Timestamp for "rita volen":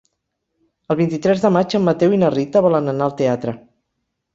2.39-2.95